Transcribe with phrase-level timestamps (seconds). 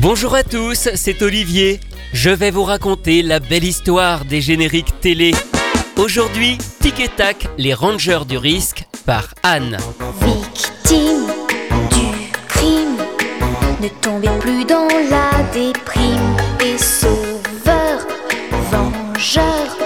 [0.00, 1.78] Bonjour à tous, c'est Olivier.
[2.14, 5.32] Je vais vous raconter la belle histoire des génériques télé.
[5.98, 9.76] Aujourd'hui, Tic et Tac, les Rangers du risque, par Anne.
[10.22, 11.26] Victime
[11.90, 12.96] du crime,
[13.82, 16.36] ne tombez plus dans la déprime.
[16.64, 18.06] Et sauveur,
[18.70, 19.79] vengeur,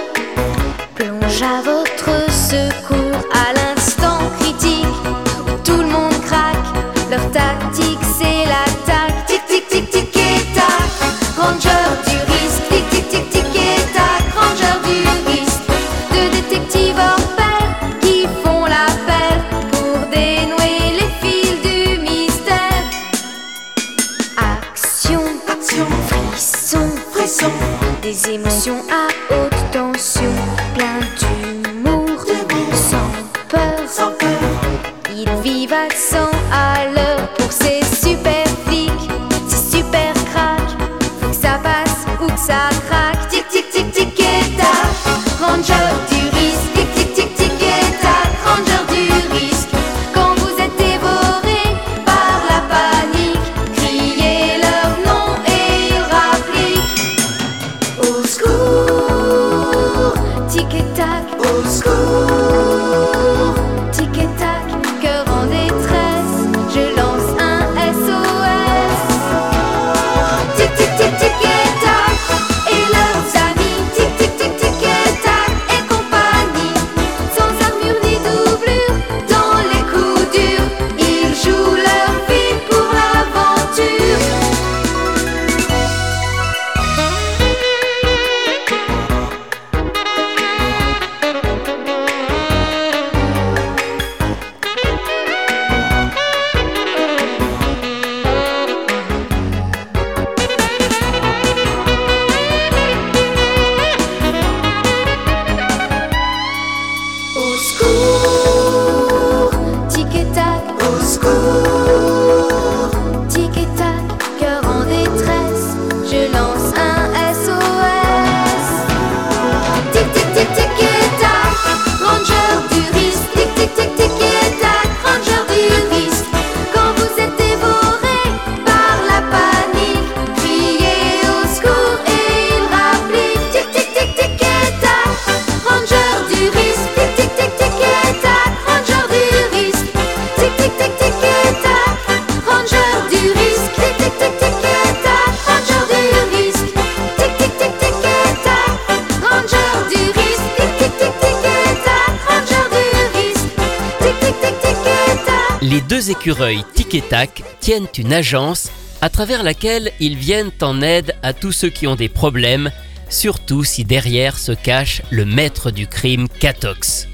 [155.65, 158.69] les deux écureuils Tic et Tac tiennent une agence
[159.01, 162.69] à travers laquelle ils viennent en aide à tous ceux qui ont des problèmes,
[163.09, 167.07] surtout si derrière se cache le maître du crime Catox.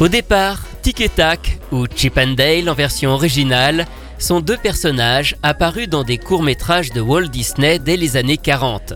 [0.00, 3.86] Au départ, Tic et Tac, ou Chip and Dale en version originale,
[4.18, 8.94] sont deux personnages apparus dans des courts-métrages de Walt Disney dès les années 40.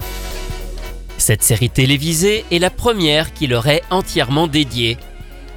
[1.19, 4.97] Cette série télévisée est la première qui leur est entièrement dédiée,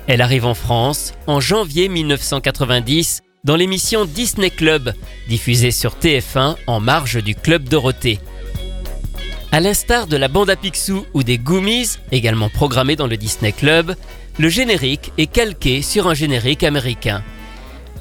[0.07, 4.93] elle arrive en France en janvier 1990 dans l'émission Disney Club,
[5.27, 8.19] diffusée sur TF1 en marge du Club Dorothée.
[9.51, 13.51] À l'instar de la bande à Picsou ou des Goomies, également programmés dans le Disney
[13.51, 13.95] Club,
[14.37, 17.23] le générique est calqué sur un générique américain.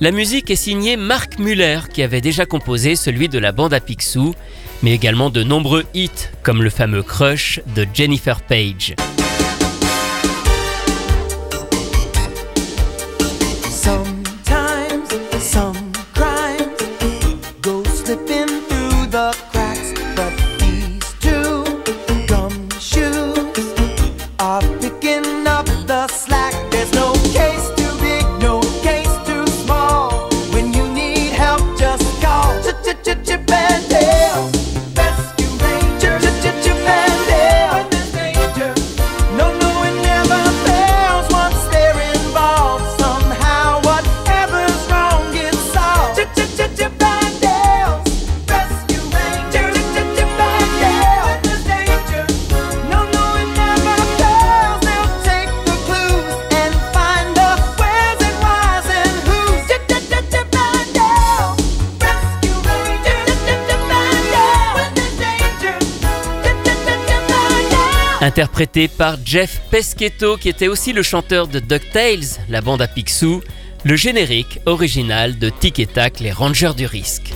[0.01, 3.81] La musique est signée Mark Muller qui avait déjà composé celui de la bande à
[3.81, 4.35] Picsou,
[4.83, 8.95] mais également de nombreux hits comme le fameux Crush de Jennifer Page.
[19.15, 19.50] up.
[68.23, 73.41] Interprété par Jeff Pesquetto, qui était aussi le chanteur de DuckTales, la bande à Picsou,
[73.83, 77.33] le générique original de Tic et Tac, les Rangers du Risque.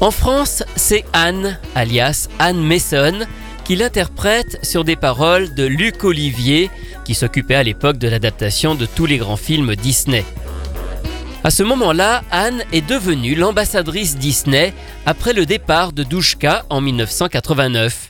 [0.00, 3.26] En France, c'est Anne, alias Anne Mason,
[3.64, 6.70] qui l'interprète sur des paroles de Luc Olivier,
[7.04, 10.24] qui s'occupait à l'époque de l'adaptation de tous les grands films Disney.
[11.44, 14.72] À ce moment-là, Anne est devenue l'ambassadrice Disney
[15.04, 18.08] après le départ de Douchka en 1989.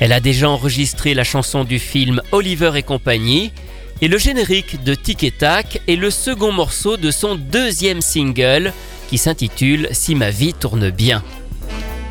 [0.00, 3.52] Elle a déjà enregistré la chanson du film Oliver et compagnie,
[4.00, 8.72] et le générique de Tic et Tac est le second morceau de son deuxième single
[9.08, 11.22] qui s'intitule Si ma vie tourne bien.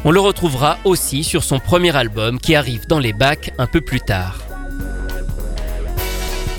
[0.05, 3.81] On le retrouvera aussi sur son premier album qui arrive dans les bacs un peu
[3.81, 4.39] plus tard.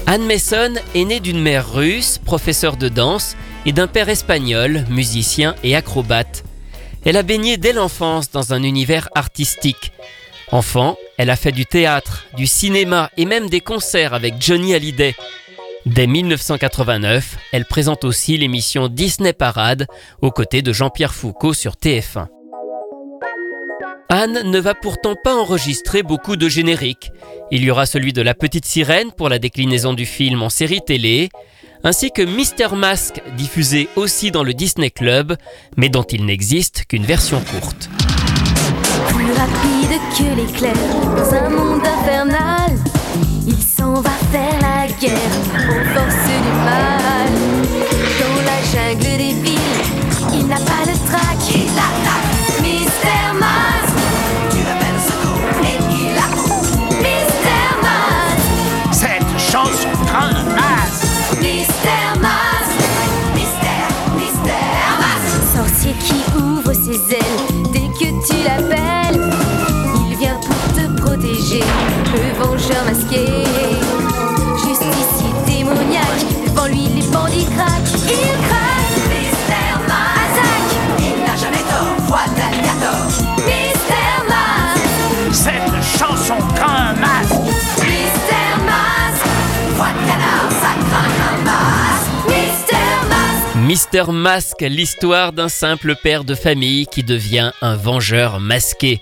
[0.07, 3.37] Anne Mason est née d'une mère russe, professeure de danse,
[3.67, 6.45] et d'un père espagnol, musicien et acrobate.
[7.05, 9.93] Elle a baigné dès l'enfance dans un univers artistique.
[10.53, 15.15] Enfant, elle a fait du théâtre, du cinéma et même des concerts avec Johnny Hallyday.
[15.87, 19.87] Dès 1989, elle présente aussi l'émission Disney Parade
[20.23, 22.27] aux côtés de Jean-Pierre Foucault sur TF1.
[24.09, 27.11] Anne ne va pourtant pas enregistrer beaucoup de génériques.
[27.51, 30.81] Il y aura celui de La Petite Sirène pour la déclinaison du film en série
[30.87, 31.29] télé,
[31.83, 35.37] ainsi que Mister Mask diffusé aussi dans le Disney Club,
[35.77, 37.91] mais dont il n'existe qu'une version courte.
[39.09, 40.75] Plus rapide que l'éclair
[41.17, 42.71] dans un monde infernal.
[43.47, 47.33] Il s'en va faire la guerre aux forces du mal.
[48.21, 49.83] Dans la jungle des villes,
[50.33, 51.39] il n'a pas le trac.
[51.55, 53.95] Il attaque Mister Mask.
[54.51, 56.29] Tu l'appelles secours et il a
[56.99, 58.47] Mister Mask.
[58.93, 61.41] Cette chanson un masque.
[61.41, 62.79] Mister Mask.
[63.35, 63.81] Mister.
[65.55, 66.73] Sorcier qui ouvre
[68.47, 71.63] Il vient pour te protéger,
[72.13, 73.44] le vengeur masqué.
[93.75, 99.01] Mister Mask, l'histoire d'un simple père de famille qui devient un vengeur masqué.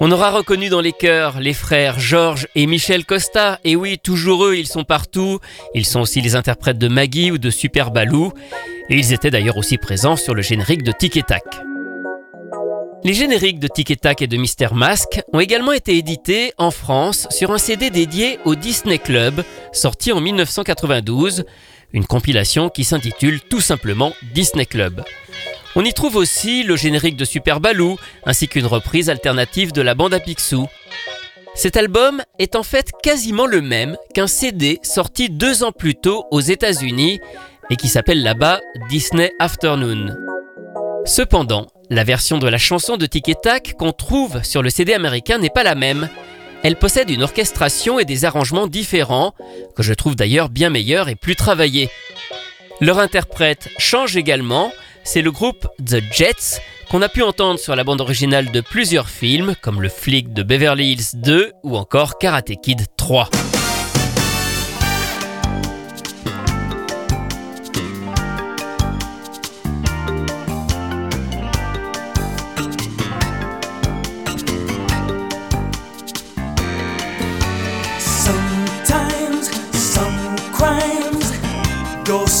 [0.00, 4.44] On aura reconnu dans les chœurs les frères Georges et Michel Costa, et oui, toujours
[4.44, 5.38] eux, ils sont partout.
[5.74, 8.34] Ils sont aussi les interprètes de Maggie ou de Super Baloo,
[8.90, 11.44] et ils étaient d'ailleurs aussi présents sur le générique de Tic et Tac.
[13.02, 16.70] Les génériques de Tic et Tac et de Mister Mask ont également été édités en
[16.70, 21.44] France sur un CD dédié au Disney Club, sorti en 1992,
[21.94, 25.02] une compilation qui s'intitule tout simplement Disney Club.
[25.76, 27.96] On y trouve aussi le générique de Super Baloo,
[28.26, 30.66] ainsi qu'une reprise alternative de la bande à Picsou.
[31.54, 36.26] Cet album est en fait quasiment le même qu'un CD sorti deux ans plus tôt
[36.32, 37.20] aux États-Unis
[37.70, 40.16] et qui s'appelle là-bas Disney Afternoon.
[41.06, 44.94] Cependant, la version de la chanson de Tic et Tac qu'on trouve sur le CD
[44.94, 46.08] américain n'est pas la même.
[46.64, 49.34] Elle possède une orchestration et des arrangements différents,
[49.76, 51.90] que je trouve d'ailleurs bien meilleurs et plus travaillés.
[52.80, 54.72] Leur interprète change également,
[55.04, 59.10] c'est le groupe The Jets qu'on a pu entendre sur la bande originale de plusieurs
[59.10, 63.28] films comme Le flic de Beverly Hills 2 ou encore Karate Kid 3.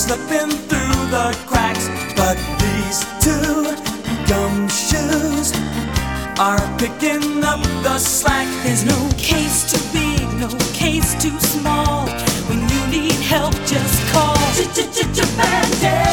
[0.06, 3.64] Slipping through the cracks, but these two
[4.28, 5.48] gumshoes
[6.38, 8.46] are picking up the slack.
[8.64, 12.06] There's no case too big, no case too small.
[12.48, 14.34] When you need help, just call.
[15.38, 16.03] Bandale,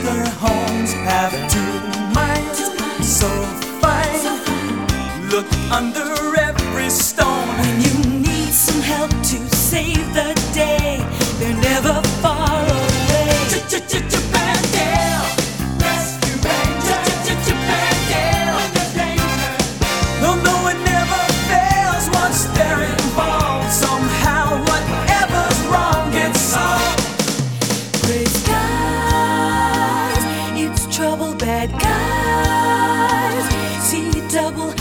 [0.00, 0.26] Mr.
[0.38, 2.58] Holmes have two minds
[3.06, 3.28] so
[3.82, 5.28] fine.
[5.28, 6.19] Look under
[31.20, 33.44] it's trouble, bad guys.
[33.84, 34.79] See double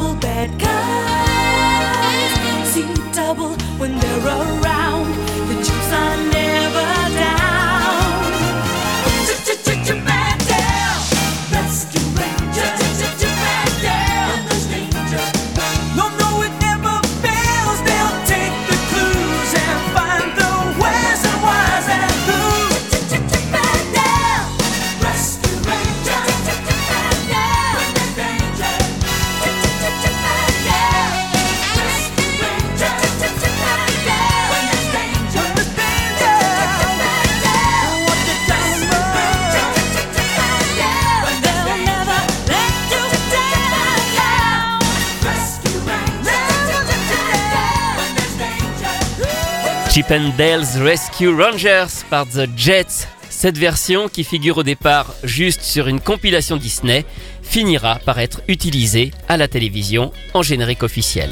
[0.00, 0.58] double bed.
[0.58, 0.99] guy.
[50.08, 53.06] Rescue Rangers par The Jets.
[53.28, 57.04] Cette version, qui figure au départ juste sur une compilation Disney,
[57.42, 61.30] finira par être utilisée à la télévision en générique officiel.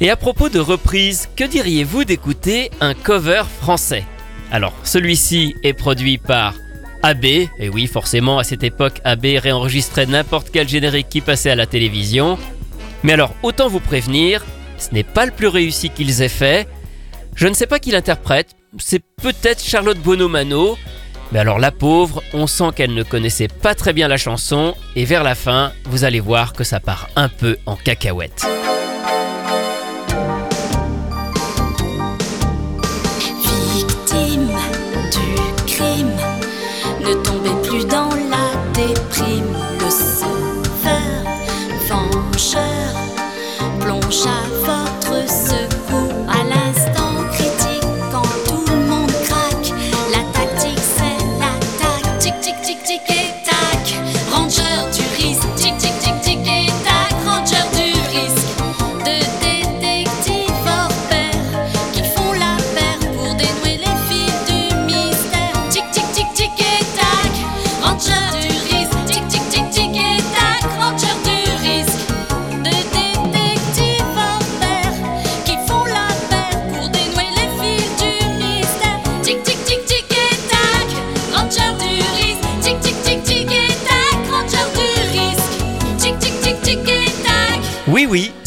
[0.00, 4.04] Et à propos de reprise, que diriez-vous d'écouter un cover français?
[4.52, 6.54] Alors, celui-ci est produit par
[7.02, 11.56] AB, et oui, forcément, à cette époque, AB réenregistrait n'importe quel générique qui passait à
[11.56, 12.38] la télévision.
[13.02, 14.44] Mais alors, autant vous prévenir,
[14.84, 16.68] ce n'est pas le plus réussi qu'ils aient fait.
[17.34, 18.48] Je ne sais pas qui l'interprète,
[18.78, 20.76] c'est peut-être Charlotte Bonomano.
[21.32, 25.04] Mais alors la pauvre, on sent qu'elle ne connaissait pas très bien la chanson, et
[25.04, 28.46] vers la fin, vous allez voir que ça part un peu en cacahuète.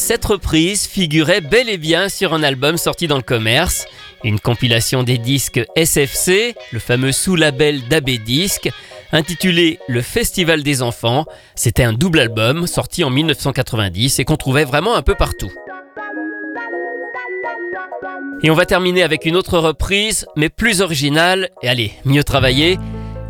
[0.08, 3.86] Cette reprise figurait bel et bien sur un album sorti dans le commerce,
[4.24, 8.70] une compilation des disques SFC, le fameux sous-label d'AB Disque,
[9.12, 11.26] intitulé Le Festival des enfants.
[11.56, 15.52] C'était un double album sorti en 1990 et qu'on trouvait vraiment un peu partout.
[18.42, 22.80] Et on va terminer avec une autre reprise, mais plus originale, et allez, mieux travaillée.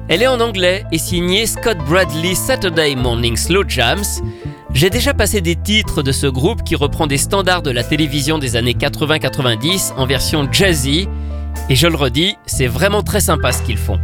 [0.10, 4.06] Elle est en anglais et signée Scott Bradley Saturday Morning Slow Jams.
[4.78, 8.38] J'ai déjà passé des titres de ce groupe qui reprend des standards de la télévision
[8.38, 11.10] des années 80-90 en version jazzy.
[11.68, 14.00] Et je le redis, c'est vraiment très sympa ce qu'ils font.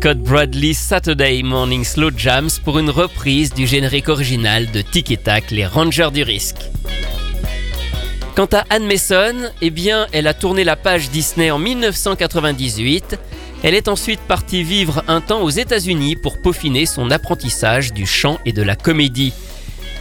[0.00, 5.18] Scott Bradley Saturday Morning Slow Jams pour une reprise du générique original de Tic et
[5.18, 6.56] Tac, les Rangers du risque.
[8.34, 13.18] Quant à Anne Mason, eh bien, elle a tourné la page Disney en 1998.
[13.62, 18.38] Elle est ensuite partie vivre un temps aux États-Unis pour peaufiner son apprentissage du chant
[18.46, 19.34] et de la comédie.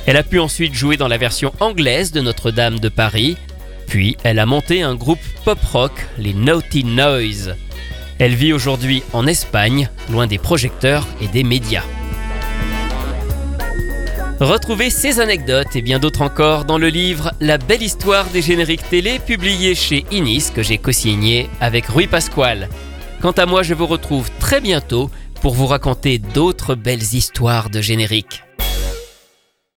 [0.05, 3.35] Elle a pu ensuite jouer dans la version anglaise de Notre-Dame de Paris,
[3.85, 7.57] puis elle a monté un groupe pop-rock, les Naughty Noise.
[8.19, 11.85] Elle vit aujourd'hui en Espagne, loin des projecteurs et des médias.
[14.41, 18.87] Retrouvez ces anecdotes et bien d'autres encore dans le livre La belle histoire des génériques
[18.89, 22.67] télé publié chez Inis que j'ai co-signé avec Rui Pasquale.
[23.21, 25.09] Quant à moi, je vous retrouve très bientôt
[25.41, 28.43] pour vous raconter d'autres belles histoires de génériques.